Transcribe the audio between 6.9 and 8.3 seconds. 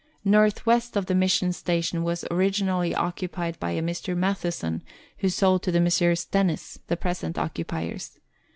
present occupiers.